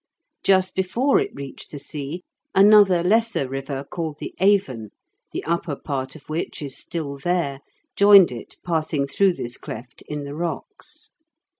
Just 0.41 0.73
before 0.73 1.19
it 1.19 1.29
reached 1.35 1.69
the 1.69 1.77
sea, 1.77 2.23
another 2.55 3.03
lesser 3.03 3.47
river, 3.47 3.83
called 3.83 4.17
the 4.17 4.33
Avon, 4.39 4.89
the 5.31 5.43
upper 5.43 5.75
part 5.75 6.15
of 6.15 6.27
which 6.27 6.59
is 6.63 6.75
still 6.75 7.19
there, 7.19 7.59
joined 7.95 8.31
it 8.31 8.55
passing 8.65 9.05
through 9.05 9.33
this 9.33 9.57
cleft 9.57 10.01
in 10.09 10.23
the 10.23 10.33
rocks. 10.33 11.11